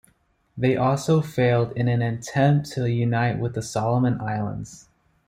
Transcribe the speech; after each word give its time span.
They 0.57 0.75
also 0.75 1.21
failed 1.21 1.73
in 1.73 1.87
an 1.87 2.01
attempt 2.01 2.71
to 2.71 2.89
unite 2.89 3.37
with 3.37 3.53
the 3.53 3.61
Solomon 3.61 4.19
Islands. 4.19 4.87